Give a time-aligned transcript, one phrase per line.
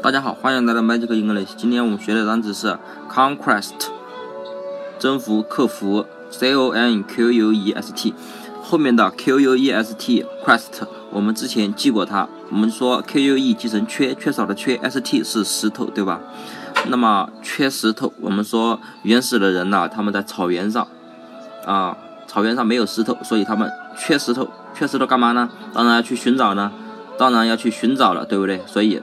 [0.00, 1.56] 大家好，欢迎来到 Magic English。
[1.56, 2.78] 今天我们学的单词是
[3.12, 3.72] conquest，
[4.96, 8.14] 征服、克服，c o n q u e s t。
[8.62, 12.28] 后面的 q u e s t quest，我们之前记过它。
[12.48, 16.20] 我们说 q u e 记成缺，缺少的缺，s t 是石头，对吧？
[16.86, 20.86] 那么缺石头，我们说原始的人呐，他们在草原上
[21.66, 21.96] 啊，
[22.28, 24.48] 草原上没有石头，所以他们缺石头。
[24.74, 25.48] 缺石头干嘛呢？
[25.74, 26.70] 当然要去寻找呢，
[27.18, 28.62] 当然要去寻找了，对不对？
[28.64, 29.02] 所以。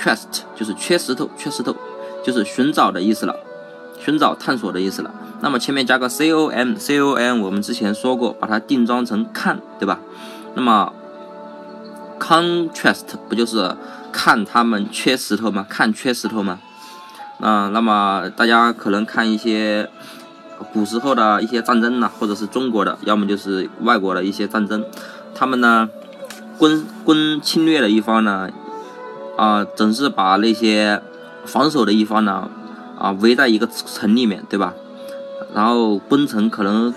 [0.00, 1.76] Quest 就是缺石头，缺石头
[2.24, 3.36] 就是寻找的意思了，
[3.98, 5.10] 寻找、探索的意思了。
[5.42, 9.98] 那么前面加个 c o m c o m 我们之前说过，把它定装成看，对吧？
[10.54, 10.92] 那么
[12.18, 13.76] contrast 不就是
[14.12, 15.66] 看他们缺石头吗？
[15.68, 16.58] 看缺石头吗？
[17.40, 19.88] 啊，那么大家可能看一些
[20.72, 24.84] 古时候的一些战争呢，或者是中国的，要么就是外国的一些战争，
[25.34, 25.88] 他们呢，
[26.58, 28.50] 攻攻侵略的一方呢。
[29.40, 31.00] 啊，总是把那些
[31.46, 32.50] 防守的一方呢，
[32.98, 34.74] 啊围在一个城里面，对吧？
[35.54, 36.92] 然后攻城可能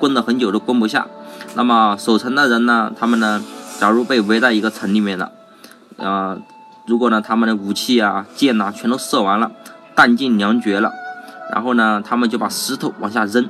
[0.00, 1.06] 攻了很久都攻不下。
[1.54, 3.42] 那么守城的人呢，他们呢，
[3.78, 5.32] 假如被围在一个城里面了，
[5.98, 6.38] 啊，
[6.86, 9.52] 如果呢他们的武器啊、箭呐全都射完了，
[9.94, 10.90] 弹尽粮绝了，
[11.52, 13.46] 然后呢，他们就把石头往下扔，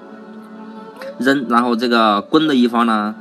[1.18, 3.14] 扔，然后这个攻的一方呢。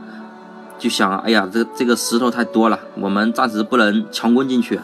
[0.81, 4.79] 就想，哎呀，这这个石头太多了，我们暂时不能强攻进去。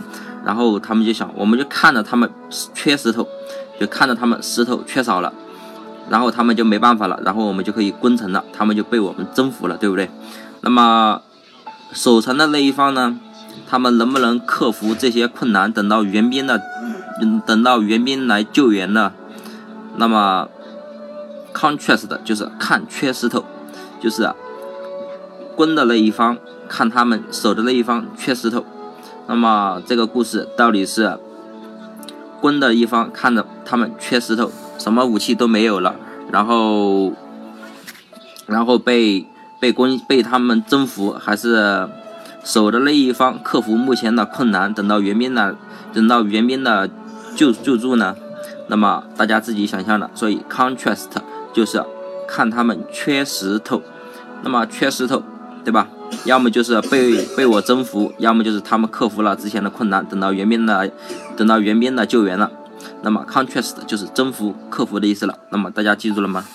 [0.47, 2.29] 然后他们就想，我们就看着他们
[2.73, 3.27] 缺石头，
[3.77, 5.33] 就看着他们石头缺少了，
[6.09, 10.09] 然后他们就没办法了，然后我们就可以攻城了，他们就被我们征服了，对不对？
[10.61, 11.21] 那么
[11.91, 13.19] 守城的那一方呢，
[13.69, 16.61] 他们能不能克服这些困难，等到援兵的，
[17.45, 19.11] 等到援兵来救援呢？
[19.97, 20.47] 那么
[21.53, 23.43] contrast 就是看缺石头，
[24.01, 24.33] 就是。
[25.57, 26.37] 攻的那一方
[26.69, 28.63] 看他们守的那一方缺石头，
[29.27, 31.19] 那么这个故事到底是
[32.39, 35.95] 攻的一方看着他们缺石头，什么武器都没有了，
[36.31, 37.11] 然后
[38.45, 39.27] 然后被
[39.59, 41.89] 被攻被他们征服，还是
[42.43, 45.55] 守的那一方克服目前的困难，等到援兵的
[45.93, 46.89] 等到援兵的
[47.35, 48.15] 救救助呢？
[48.67, 51.07] 那么大家自己想象的，所以 contrast
[51.51, 51.83] 就是
[52.27, 53.81] 看他们缺石头，
[54.41, 55.23] 那么缺石头。
[55.67, 55.85] 对吧？
[56.23, 60.89] 要么就是被被我征服，要么就是他们克服了之前的困难，等到援兵的，
[61.35, 62.49] 等到援兵的救援了。
[63.01, 65.37] 那么 contrast 就是征服、克服的意思了。
[65.49, 66.45] 那么大家记住了吗？